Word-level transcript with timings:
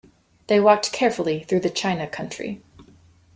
They 0.47 0.59
walked 0.59 0.91
carefully 0.91 1.43
through 1.43 1.59
the 1.59 1.69
china 1.69 2.07
country. 2.07 2.63